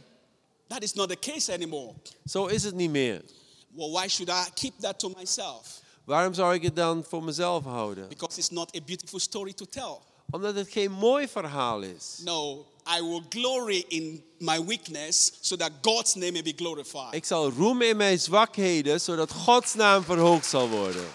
[0.66, 1.92] that is not the case anymore.
[2.26, 3.24] zo is het niet meer.
[3.68, 5.81] Well, why should I keep that to myself?
[6.04, 8.09] Waarom zou ik het dan voor mezelf houden?
[8.09, 9.98] Because it's not a beautiful story to tell.
[10.31, 12.18] Omdat het geen mooi verhaal is.
[12.18, 17.14] No, I will glory in my weakness so that God's name may be glorified.
[17.14, 21.07] Ik zal roemen in mijn zwakheden, zodat Gods naam verhoogd zal worden.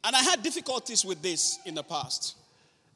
[0.00, 2.36] And I had difficulties with this in the past.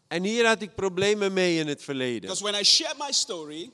[0.09, 2.21] En hier had ik problemen mee in het verleden.
[2.21, 3.71] Because when I share my story,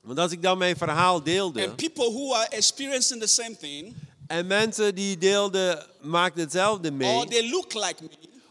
[0.00, 3.94] Want als ik dan mijn verhaal deelde and people who are experiencing the same thing,
[4.26, 8.08] en mensen die deelden maakten hetzelfde or mee, they look like me,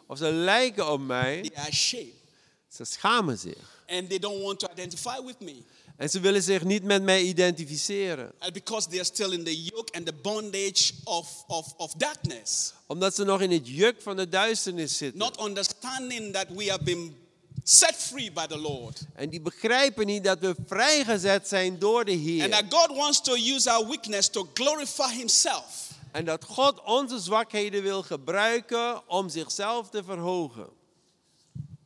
[0.08, 2.13] of ze lijken op mij, they are ashamed.
[2.70, 3.84] ze schamen zich.
[3.88, 5.56] And they don't want to identify with me.
[5.98, 8.32] En ze willen zich niet met mij identificeren.
[8.39, 12.74] And because they are still in the yoke and the bondage of, of, of darkness,
[12.88, 15.20] Omdat ze nog in het juk van de duisternis zitten.
[15.20, 17.15] not understanding that we have been
[17.63, 19.02] set free by the Lord.
[19.15, 22.50] En die begrijpen niet dat we vrijgezet zijn door de And Heer.
[22.50, 25.85] that God wants to use our weakness to glorify Himself.
[26.15, 30.67] En dat God onze zwakheden wil gebruiken om zichzelf te verhogen.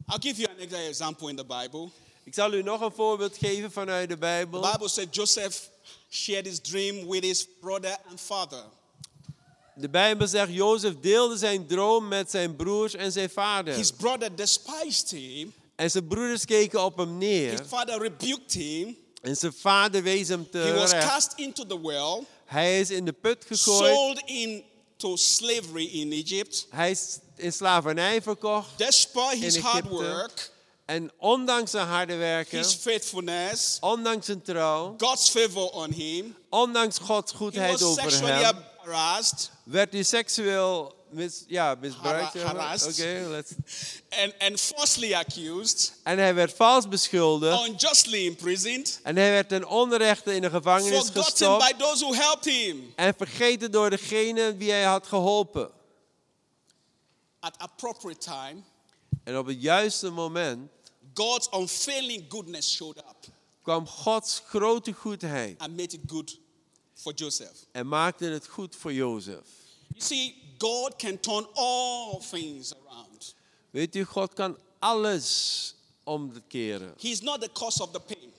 [0.07, 1.89] I'll give you an example in the Bible.
[2.23, 4.71] Ik zal u nog een voorbeeld geven vanuit de The Bijbel.
[4.71, 5.69] Bible said Joseph
[6.09, 8.63] shared his dream with his brother and father.
[9.75, 13.73] De Bijbel zegt, Jozef deelde zijn droom met zijn broers en zijn vader.
[13.73, 15.53] His brother despised him.
[15.75, 17.65] En zijn broeders keken op hem His neer.
[17.65, 18.97] father rebuked him.
[19.21, 23.13] En zijn vader wees hem He was cast into the well, Hij is in de
[23.13, 23.95] put gegooid.
[23.95, 26.67] sold into slavery in Egypt.
[26.69, 28.77] Hij is in slavernij verkocht.
[28.77, 30.51] Despite his In hard work,
[30.85, 36.97] En ondanks zijn harde werken, his faithfulness, ondanks zijn trouw, God's favor on him, ondanks
[36.97, 42.33] Gods he goedheid over hem, harassed werd hij seksueel mis, ja, misbruikt.
[42.33, 42.99] Hara- harassed.
[42.99, 43.53] Oké, let's-
[44.23, 47.67] and, and falsely accused, En hij werd vals beschuldigd.
[47.67, 51.71] unjustly imprisoned, En hij werd ten onrechte in de gevangenis forgotten gestopt.
[51.71, 52.93] by those who helped him.
[52.95, 55.69] En vergeten door degene wie hij had geholpen.
[57.39, 58.61] At appropriate time,
[59.23, 60.69] En op het juiste moment
[61.13, 63.15] God's unfailing goodness showed up
[63.61, 65.59] kwam Gods grote goedheid.
[65.59, 66.39] and made it good
[66.95, 67.57] for Joseph.
[67.71, 69.35] En maakte het goed voor Jozef.
[69.87, 73.35] You see, God can turn all things around.
[73.71, 76.93] Weet u, God kan alles omkeren.
[76.99, 78.31] He's not the cause of the pain.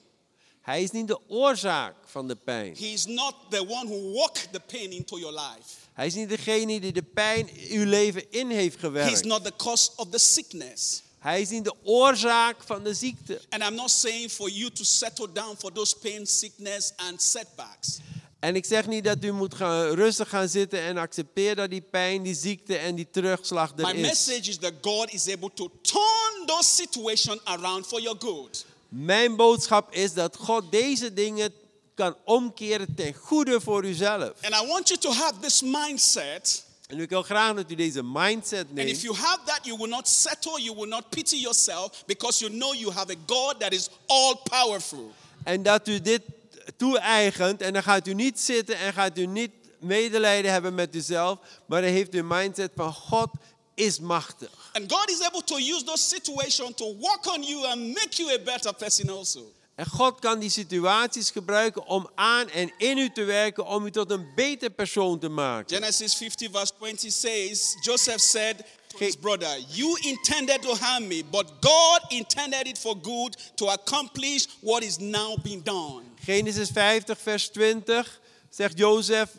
[0.61, 2.75] Hij is niet de oorzaak van de pijn.
[2.77, 5.75] He's not the one who walked the pain into your life.
[5.93, 9.23] Hij is niet degene die de pijn uw leven in heeft gewerkt.
[9.23, 11.01] not the cause of the sickness.
[11.19, 13.41] Hij is niet de oorzaak van de ziekte.
[13.49, 17.99] And I'm not saying for you to settle down for those pain, sickness, and setbacks.
[18.41, 21.81] En ik zeg niet dat u moet gaan, rustig gaan zitten en accepteer dat die
[21.81, 24.01] pijn, die ziekte en die terugslag My er is.
[24.01, 28.65] message is that God is able to turn those situations around for your good.
[28.89, 31.53] Mijn boodschap is dat God deze dingen
[31.95, 34.31] kan omkeren ten goede voor uzelf.
[34.41, 36.63] And I want you to have this mindset.
[36.87, 39.01] En ik wil graag dat u deze mindset And if neemt.
[39.01, 42.73] you have that, you will not settle, you will not pity yourself because you know
[42.75, 45.11] you have a God that is all powerful.
[45.43, 46.21] En dat u dit
[46.77, 47.61] toe-eigent.
[47.61, 51.39] En dan gaat u niet zitten en gaat u niet medelijden hebben met uzelf.
[51.65, 53.29] Maar dan heeft u een mindset van God
[53.73, 54.49] is machtig.
[54.73, 58.33] And God is able to use those situations to work on you and make you
[58.33, 59.53] a better person also.
[59.75, 63.65] En God kan die situaties gebruiken om aan en in u te werken.
[63.65, 65.75] Om u tot een beter persoon te maken.
[65.75, 68.57] Genesis 50, verse 20 says, Joseph said
[68.87, 73.69] to his brother, You intended to harm me, but God intended it for good to
[73.69, 76.10] accomplish what is now being done.
[76.23, 79.29] Genesis 50, vers 20 zegt Jozef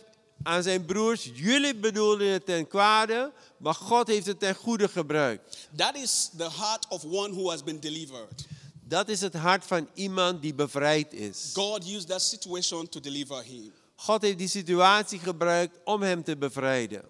[0.43, 5.69] aan zijn broers: Jullie bedoelden het ten kwade, maar God heeft het ten goede gebruikt.
[5.77, 8.47] That is the heart of one who has been delivered.
[8.85, 11.51] Dat is het hart van iemand die bevrijd is.
[11.55, 13.73] God used that situation to deliver him.
[13.95, 17.05] God heeft die situatie gebruikt om hem te bevrijden.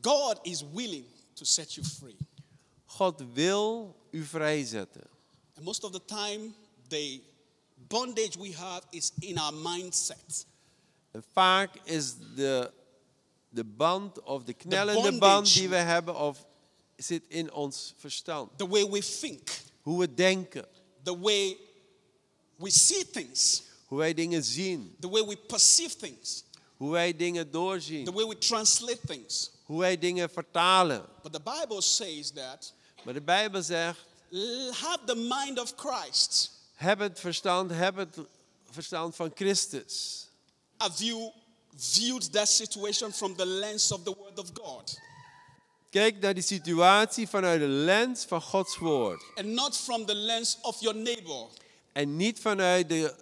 [0.00, 2.16] God is willing to set you free.
[2.84, 5.04] God wil u vrijzetten.
[5.56, 6.54] And most of the time,
[6.92, 7.20] the
[7.88, 10.46] bondage we have is in our mindset.
[11.10, 12.70] En vaak is de,
[13.48, 15.18] de band of de knellende bondage.
[15.18, 16.46] band die we hebben of
[16.96, 18.58] zit in ons verstand.
[18.58, 19.50] The way we think,
[19.82, 20.64] Hoe we denken,
[21.02, 21.56] the way
[22.56, 26.44] we see things, hoe wij dingen zien, the way we perceive things,
[26.76, 29.50] hoe wij dingen doorzien, the way we translate things.
[29.64, 31.04] hoe wij dingen vertalen.
[31.22, 32.72] But the Bible says that
[33.04, 33.98] Maar de Bijbel zegt,
[34.70, 36.50] have the mind of Christ.
[36.82, 38.16] Heb het verstand, heb het
[38.70, 40.26] verstand van Christus.
[40.76, 41.30] Have you
[41.76, 44.98] viewed that situation from the lens of the Word of God
[45.90, 49.22] Kijk naar die situatie vanuit de lens van Gods woord.
[49.34, 51.46] and not from the lens of your neighbor?
[51.92, 53.14] En niet vanuit, de,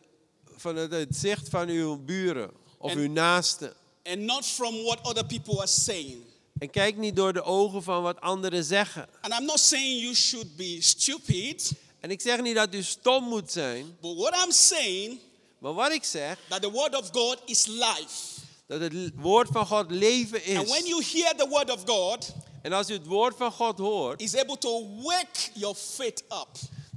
[0.57, 3.75] vanuit het zicht van uw buren of En- uw naasten.
[4.05, 6.23] And not from what other people are saying.
[6.59, 9.09] En kijk niet door de ogen van wat anderen zeggen.
[9.21, 13.25] And I'm not saying you should be stupid, En ik zeg niet dat u stom
[13.25, 15.19] moet zijn, but what I'm saying
[15.59, 18.41] maar wat ik zeg, that the word of God is life.
[18.67, 20.89] dat het woord van God leven And when is.
[20.89, 22.33] you hear the word of God,
[22.63, 26.49] En als u het woord van God hoort, is able to wake your faith up.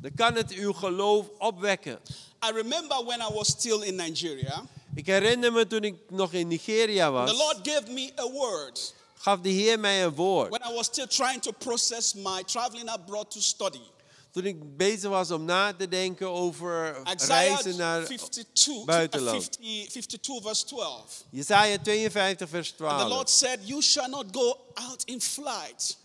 [0.02, 2.00] dan kan het uw geloof opwekken.
[2.46, 4.64] I remember when I was still in Nigeria,
[4.96, 8.94] Ik herinner me toen ik nog in Nigeria the was, Lord gave me a word
[9.18, 10.50] gaf de Heer mij een woord.
[10.50, 13.82] when I was still trying to process my traveling abroad to study.
[14.34, 19.44] Toen ik bezig was om na te denken over reizen naar 52, uh, buitenland.
[19.44, 21.24] 50, 52 verse 12.
[21.30, 23.30] Jesaja 52 vers And the Lord 12.
[23.30, 25.98] said, You shall not go out in flight.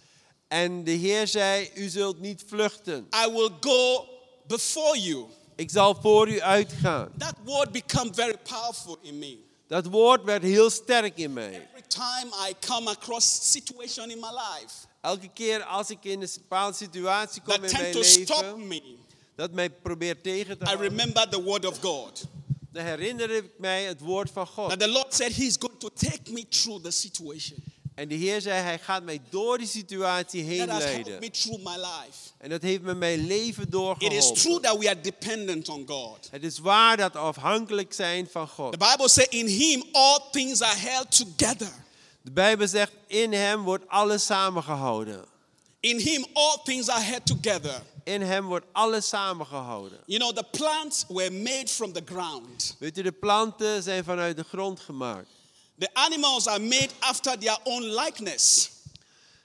[0.49, 3.09] En de Heer zei, u zult niet vluchten.
[3.27, 4.09] I will go
[4.47, 5.27] before you.
[5.57, 7.11] Ik zal voor u uitgaan.
[7.19, 9.38] That word become very powerful in me.
[9.67, 11.69] Dat woord werd heel sterk in mij.
[11.69, 16.29] Every time I come across situation in my life Elke keer als ik in een
[16.35, 18.83] bepaalde situatie kom that in mijn leven, me,
[19.37, 22.25] dat mij probeert tegen te I houden, remember the word of God.
[22.73, 24.79] dan herinner ik mij het woord van That God.
[24.81, 27.57] the Lord said He's going to take me through the situation.
[27.95, 31.21] En de Heer zei, hij gaat mij door die situatie heen That leiden.
[31.21, 32.19] me through my life.
[32.39, 34.35] En dat heeft me mijn leven It is doorgeholpen.
[34.43, 36.29] true that we are dependent on God.
[36.31, 38.73] Het is waar dat we afhankelijk zijn van God.
[38.73, 41.73] The Bible says, In Him all things are held together.
[42.29, 45.25] De Bijbel zegt, in hem wordt alles samengehouden.
[45.81, 47.83] In Him all things are held together.
[48.05, 49.99] In hem wordt alles samengehouden.
[50.07, 52.77] You know, the plants were made from the ground.
[52.79, 55.29] Weet u, de planten zijn vanuit de grond gemaakt.
[55.79, 58.71] The animals are made after their own likeness.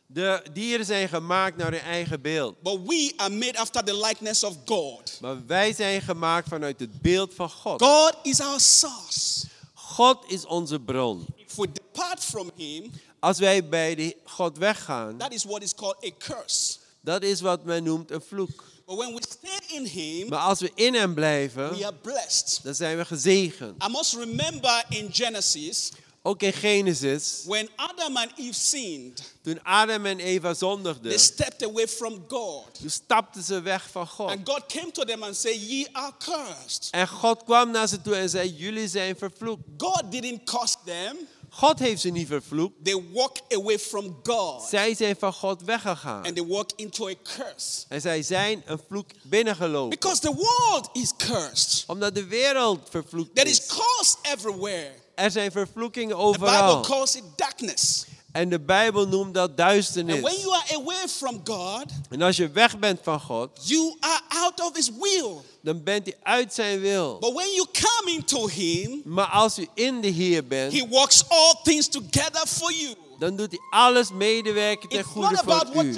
[0.06, 2.62] De dieren zijn gemaakt naar hun eigen beeld.
[2.62, 5.18] But we are made after the likeness of God.
[5.22, 7.82] Maar wij zijn gemaakt vanuit het beeld van God.
[7.82, 9.48] God is our source.
[9.74, 11.26] God is onze bron.
[11.54, 15.76] If we depart from Him, Als wij bij de God weggaan, that is what is
[15.76, 16.78] called a curse.
[17.02, 18.64] dat is wat men noemt een vloek.
[18.86, 22.60] But when we stay in Him, Maar als we in hem we blijven, are blessed.
[22.64, 23.84] dan zijn we gezegend.
[23.84, 25.92] I must remember in Genesis,
[26.26, 31.64] Ook in Genesis, when Adam and Eve sinned, toen Adam en Eva they zondigden, stepped
[31.64, 32.80] away from God.
[32.80, 34.30] toen stapten ze weg van God.
[34.30, 36.88] And God came to them and said, Ye are cursed.
[36.92, 39.62] En God kwam naar ze toe en zei, jullie zijn vervloekt.
[39.78, 41.18] God didn't curse them,
[41.56, 42.86] God heeft ze niet vervloekt.
[42.86, 44.64] they walk away from God.
[44.70, 46.24] Zij zijn van God weggegaan.
[46.26, 47.86] And they walk into a curse.
[47.90, 49.90] En zij zijn een vloek binnengelopen.
[49.90, 51.84] Because the world is cursed.
[51.88, 53.66] Omdat de wereld vervloekt There is is.
[53.68, 54.92] curse everywhere.
[55.16, 56.82] Er zijn vervloekingen The Bible overal.
[56.82, 58.06] calls it darkness.
[58.34, 60.20] En de Bijbel noemt dat And when duisternis.
[60.42, 64.62] you are away from God, En als je weg bent van God, you are out
[64.62, 65.32] of His will.
[65.62, 67.18] dan bent u uit zijn wil.
[67.20, 71.24] But when you come into Him, Maar als u in de Heer bent, He works
[71.30, 72.96] all things together for you.
[73.20, 75.96] Dan doet hij alles medewerken ten goede voor what u.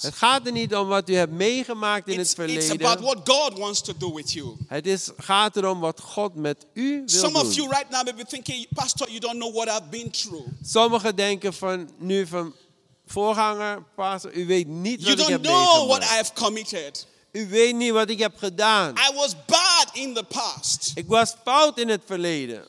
[0.00, 2.80] Het gaat er niet om wat u hebt meegemaakt in het verleden.
[2.80, 4.56] what God wants to do with you.
[4.66, 7.68] Het is, gaat erom wat God met u wil doen.
[7.68, 10.46] right now may be thinking, Pastor, you don't know what I've been through.
[10.62, 12.54] Sommigen denken van nu van
[13.06, 16.28] voorganger, pastor, u weet niet wat ik heb don't know what I meegemaakt.
[16.28, 17.06] have committed.
[17.32, 18.94] U weet niet wat ik heb gedaan.
[18.94, 20.90] I was bad in the past.
[20.94, 22.64] Ik was fout in het verleden.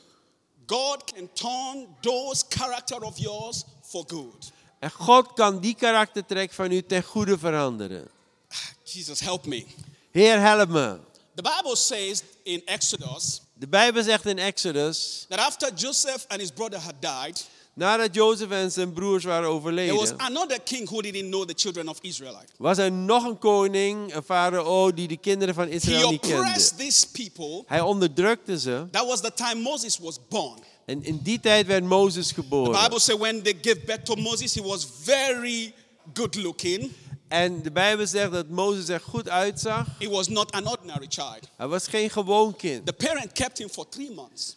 [0.66, 4.52] God can turn those character of yours for good.
[4.78, 8.08] En God kan die karaktertrek van u ten goede veranderen.
[8.82, 9.66] Jesus, help me.
[10.10, 10.98] Heer, help me.
[11.34, 16.52] The Bible says in Exodus De Bijbel zegt in Exodus, that after Joseph and his
[16.52, 17.40] brother had died,
[17.74, 21.54] nadat Jozef en zijn broers waren there was overleden, another king who didn't know the
[21.56, 22.36] children of Israel.
[22.56, 26.72] was er nog een koning, een farao, die de kinderen van Israël niet kende.
[26.76, 27.62] these people.
[27.66, 28.86] Hij onderdrukte ze.
[28.90, 30.58] That was the time Moses was born.
[30.86, 32.82] En in die tijd werd Mozes The geboren.
[32.82, 35.74] Bible says when they gave birth to Moses, he was very
[36.14, 36.92] good looking.
[37.28, 39.86] En de Bijbel zegt dat Mozes er goed uitzag.
[39.98, 41.40] He was not an ordinary child.
[41.56, 42.86] Hij was geen gewoon kind.
[42.86, 44.56] The parent kept him for three months.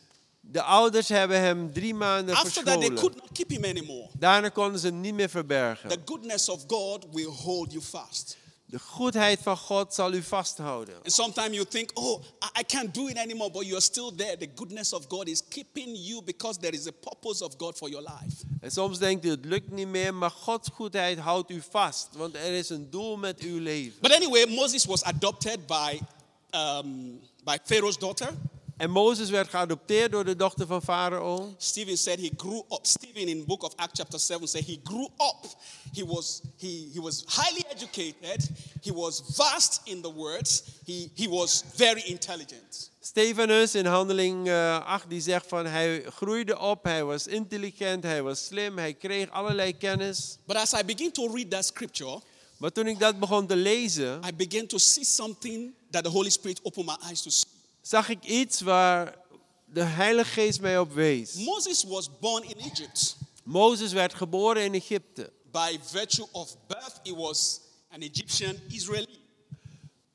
[0.51, 3.17] De ouders hebben hem drie maanden After that, they could verscholen.
[3.17, 4.09] not keep him anymore.
[4.19, 6.01] Daarna konden ze hem niet meer The verbergen.
[6.05, 8.37] goodness of God will hold you fast.
[8.69, 10.95] De goedheid van God zal u vasthouden.
[10.95, 14.37] And sometimes you think, oh, I- I can't do it anymore, but you're still there.
[14.37, 17.89] The goodness of God is keeping you because there is a purpose of God for
[17.89, 18.35] your life.
[18.61, 22.07] En soms denkt u het lukt niet meer, maar Gods goedheid houdt u vast.
[22.11, 24.01] Want er is een doel met uw leven.
[24.01, 25.99] But anyway, Moses was adopted by,
[26.51, 28.29] um, by Pharaoh's daughter.
[28.77, 31.55] En Mozes werd geadopteerd door de dochter van Farao.
[31.57, 32.79] Stephen said he grew up.
[32.85, 35.55] Stephen in book of Acts chapter 7 said he grew up.
[35.93, 38.49] He was, he, he was highly educated.
[38.81, 40.63] He was vast in the words.
[40.85, 42.89] He, he was very intelligent.
[42.99, 48.21] Stefanus in handeling eh, 8 die zegt van hij groeide op, hij was intelligent, hij
[48.21, 50.37] was slim, hij kreeg allerlei kennis.
[50.45, 52.21] But as I begin to read that scripture,
[52.57, 56.29] Maar toen ik dat begon te lezen, I began to see something that the Holy
[56.29, 57.56] Spirit opened my eyes to see.
[57.87, 59.15] Zag ik iets waar
[59.65, 61.33] de Heilige Geest mij op wees.
[61.33, 63.17] Moses was born in Egypt.
[63.43, 65.31] Mozes werd geboren in Egypte.
[65.51, 67.59] By virtue of birth, he was
[67.91, 69.19] an Egyptian Israeli.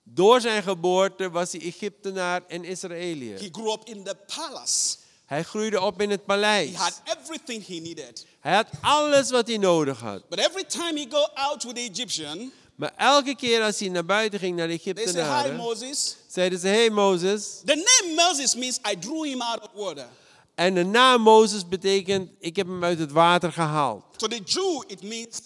[0.03, 3.39] Door zijn geboorte was hij Egyptenaar en Israëliër.
[3.39, 4.97] He grew up in the palace.
[5.25, 6.75] Hij groeide op in het He paleis.
[6.75, 8.27] had everything he needed.
[8.41, 10.29] Hij had alles wat hij nodig had.
[10.29, 14.05] But every time he go out with the Egyptian, Maar elke keer als hij naar
[14.05, 16.16] buiten ging naar de they say, Hi, Moses.
[16.29, 17.61] zeiden ze: Hey Mozes.
[17.64, 20.09] The name Moses means I drew him out of water.
[20.55, 24.05] En de naam Mozes betekent: Ik heb hem uit het water gehaald.
[24.16, 25.41] To the Jew, it means,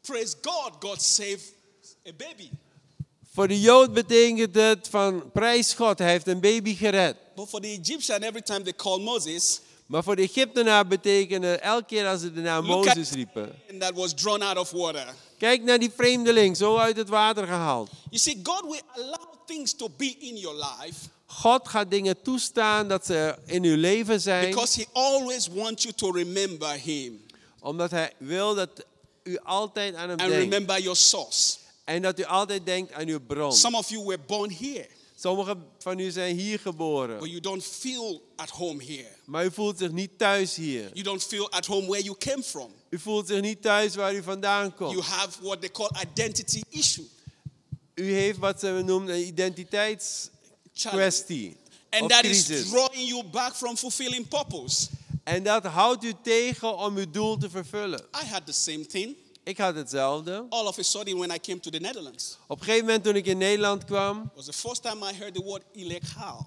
[0.00, 1.54] praise God, God saved
[2.08, 2.50] a baby.
[3.32, 7.16] Voor de Jood betekent het van prijs God, hij heeft een baby gered.
[7.34, 11.84] But for the Egyptian, every time they call Moses, Maar voor de Egyptenaar betekende elke
[11.84, 13.54] keer als ze de naam Mozes riepen.
[13.70, 15.14] and that was drawn out of water.
[15.38, 17.90] Kijk naar die vreemdeling, zo uit het water gehaald.
[18.10, 22.88] You see, God will allow things to be in your life God gaat dingen toestaan
[22.88, 27.24] dat ze in uw leven zijn, because He always wants you to remember Him
[27.60, 28.70] omdat hij wil dat
[29.22, 30.34] u altijd aan hem and denkt.
[30.52, 31.56] remember your source.
[31.84, 33.52] En dat u altijd denkt aan uw bron.
[33.52, 34.86] Some of you were born here,
[35.18, 39.08] Sommigen van u zijn hier but geboren, you don't feel at home here.
[39.24, 40.90] maar u voelt zich niet thuis hier.
[40.92, 42.70] You don't feel at home where you came from.
[42.90, 45.04] U voelt zich niet thuis waar u vandaan You komt.
[45.06, 47.04] have what they call identity issue.
[47.94, 51.56] U heeft wat ze noemen een identiteitskwestie.
[51.90, 52.68] And that is crisis.
[52.70, 54.86] drawing you back from fulfilling purpose.
[55.24, 58.00] En dat houdt u tegen om uw doel te vervullen.
[58.22, 59.16] I had the same thing.
[59.46, 60.46] Ik had hetzelfde.
[60.48, 63.16] All of a sudden, when I came to the Netherlands, Op een gegeven moment toen
[63.16, 66.46] ik in Nederland kwam, was the first time I heard the word illegal.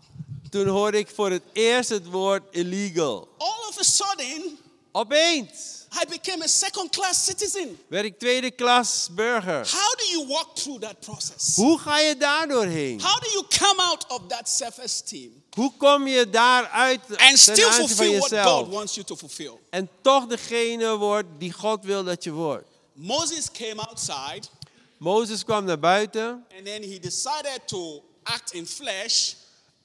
[0.49, 3.27] toen hoorde ik voor het eerst het woord illegal.
[3.37, 4.57] All of a sudden,
[4.91, 7.79] Opeens I became a second class citizen.
[7.87, 9.67] werd ik tweede klas burger.
[9.71, 11.55] How do you walk through that process?
[11.55, 13.01] Hoe ga je daar doorheen?
[13.01, 17.65] How do you come out of that self esteem Hoe kom je daaruit and still
[17.65, 18.67] aanzien van fulfill what God jezelf?
[18.67, 19.57] wants you to fulfill?
[19.69, 22.67] En toch degene wordt die God wil dat je wordt.
[23.01, 24.47] Moses came outside
[24.97, 29.33] Mozes kwam naar buiten and then he decided to act in flesh.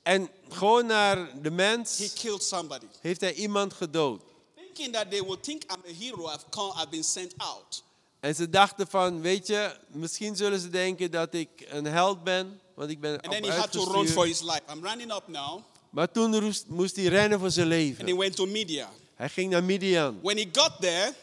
[0.02, 2.86] en gewoon naar de He mens killed somebody.
[3.00, 4.22] heeft hij iemand gedood.
[4.56, 7.82] Thinking that they would think I'm a hero, I've come, I've been sent out.
[8.20, 12.60] En ze dachten van, weet je, misschien zullen ze denken dat ik een held ben,
[12.74, 14.60] want ik ben And then he had to run for his life.
[14.72, 15.60] I'm running up now.
[15.90, 18.16] Maar toen moest hij rennen voor zijn And he leven.
[18.16, 18.90] went to Media.
[19.14, 20.18] Hij ging naar Midian.
[20.22, 21.14] When he got there,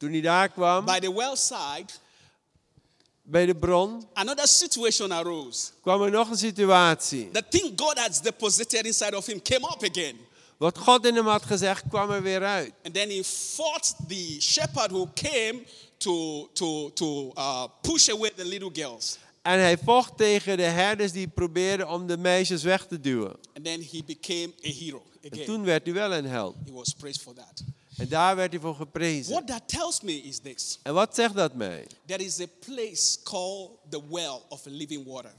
[0.00, 1.86] Toen hij daar kwam, by the well side,
[3.22, 5.66] bij de bron, another situation arose.
[5.82, 7.30] kwam er nog een situatie.
[7.30, 10.16] The thing God has deposited inside of him came up again.
[10.56, 12.72] Wat God in hem had gezegd, kwam er weer uit.
[12.84, 15.62] And then he fought the shepherd who came
[15.98, 19.18] to, to, to uh, push away the little girls.
[19.42, 23.36] En hij vocht tegen de herders die probeerden om de meisjes weg te duwen.
[23.54, 25.46] And then he became a hero En again.
[25.46, 26.54] toen werd hij wel een held.
[26.66, 27.62] He was praised for that.
[28.00, 29.32] En daar werd hij voor geprezen.
[29.32, 31.86] What that tells me is this En wat zegt dat mij?
[32.06, 35.32] there is a place called the well of living water.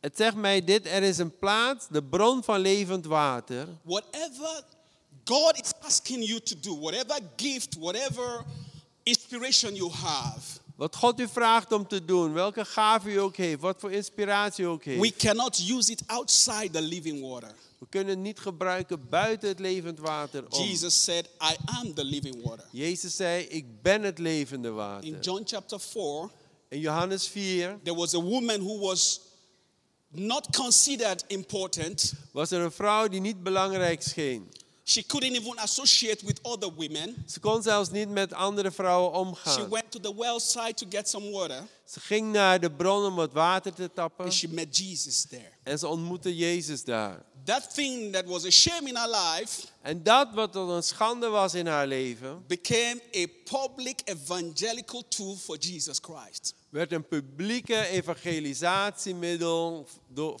[0.00, 3.68] Het zegt mij dit, er is een plaats, de bron van levend water.
[3.82, 4.64] Whatever
[5.24, 8.44] God is asking you to do, whatever gift, whatever
[9.02, 13.60] inspiration you have, Wat God u vraagt om te doen, welke gave u ook heeft,
[13.60, 15.00] wat voor inspiratie u ook heeft.
[15.00, 17.54] we cannot use it outside the living water.
[17.82, 20.64] We kunnen het niet gebruiken buiten het levend water om.
[20.64, 22.64] Jesus said, I am the living water.
[22.72, 25.20] Jezus zei, ik ben het levende In water.
[25.20, 26.28] John chapter 4,
[26.68, 29.20] In Johannes 4 there was a woman who was
[30.08, 32.12] not considered important.
[32.32, 34.50] was er een vrouw die niet belangrijk scheen.
[34.84, 37.24] She couldn't even associate with other women.
[37.28, 39.68] Ze kon zelfs niet met andere vrouwen She omgaan.
[39.68, 43.14] went to the well side to get some water, Ze ging naar de bron om
[43.14, 44.24] wat water te tappen.
[44.24, 45.48] and she met Jesus there.
[45.62, 47.22] En ze ontmoette Jezus daar.
[47.44, 51.54] That thing that was a shame in her life En dat wat een schande was
[51.54, 56.54] in haar leven, became a public evangelical tool for Jesus Christ.
[56.68, 59.86] werd een publieke evangelisatiemiddel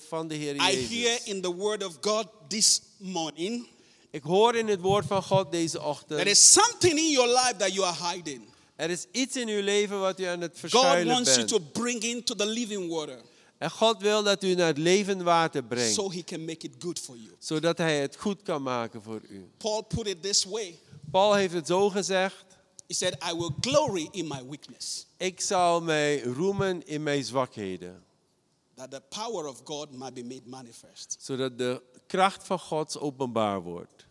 [0.08, 1.22] van de Heer I hear Jezus.
[1.24, 3.66] in the word of God this morning
[4.12, 6.26] Ik hoor in het woord van God deze there ochtend.
[6.26, 8.42] is something in your life that you are hiding.
[8.76, 11.48] Er is iets in uw leven wat u aan het God verschuilen wants you bent.
[11.48, 13.20] to bring into the living water.
[13.58, 16.72] En God wil dat u naar het levend water brengt, so he can make it
[16.78, 17.30] good for you.
[17.38, 19.50] zodat hij het goed kan maken voor u.
[19.56, 20.78] Paul put it this way
[21.10, 22.44] Paul heeft het zo gezegd,
[22.86, 28.02] He said, I will glory in my weakness, ik zal mij roemen in mijn zwakheden,
[28.74, 31.16] that the power of God might be made manifest.
[31.20, 31.82] zodat de
[32.12, 34.06] kracht van God openbaar wordt.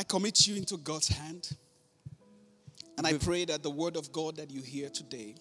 [0.00, 1.58] I commit you into God's hand.
[2.96, 5.34] And I pray that the word of God that you hear today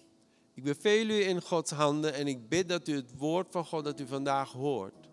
[0.54, 3.84] Ik beveel u in Gods handen en ik bid dat u het woord van God
[3.84, 5.10] dat u vandaag hoort,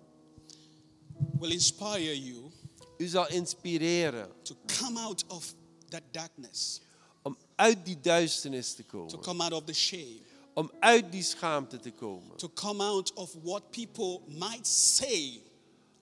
[1.39, 2.51] will inspire you
[2.97, 5.55] u zal inspireren to come out of
[5.89, 6.81] that darkness,
[7.23, 10.26] om uit die duisternis te to komen, come out of the shame,
[10.57, 15.43] om uit die schaamte te komen, to come out of what people might say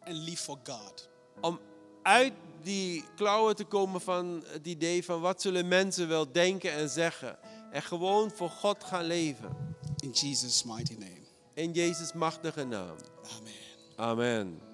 [0.00, 1.09] and live for God.
[1.40, 1.59] om
[2.02, 2.32] uit
[2.62, 7.38] die klauwen te komen van het idee van wat zullen mensen wel denken en zeggen
[7.70, 9.57] en gewoon voor God gaan leven.
[9.96, 11.26] In Jesus' mighty name.
[11.55, 12.96] In Jezus machtige naam.
[13.36, 13.52] Amen.
[13.96, 14.73] Amen.